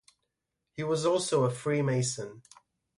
[0.75, 2.41] He was also a Freemason.